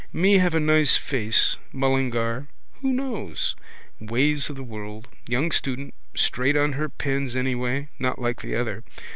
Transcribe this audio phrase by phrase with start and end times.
[0.11, 1.57] Me have a nice pace.
[1.71, 2.47] Mullingar.
[2.81, 3.55] Who knows?
[3.99, 5.07] Ways of the world.
[5.27, 5.93] Young student.
[6.15, 8.83] Straight on her pins anyway not like the other.